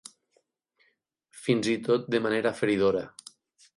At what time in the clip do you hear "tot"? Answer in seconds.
1.89-2.09